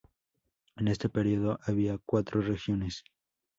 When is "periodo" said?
1.09-1.59